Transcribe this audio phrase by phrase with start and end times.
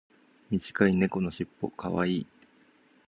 [0.49, 2.27] 短い猫のしっぽ可愛い。